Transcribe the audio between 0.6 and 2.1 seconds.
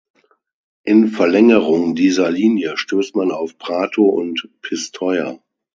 In Verlängerung